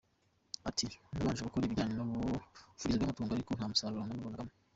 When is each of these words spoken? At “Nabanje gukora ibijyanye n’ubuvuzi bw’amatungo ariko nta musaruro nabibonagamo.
At 0.69 0.77
“Nabanje 1.13 1.41
gukora 1.43 1.65
ibijyanye 1.65 1.93
n’ubuvuzi 1.95 2.93
bw’amatungo 2.97 3.31
ariko 3.33 3.51
nta 3.53 3.65
musaruro 3.71 4.03
nabibonagamo. 4.05 4.51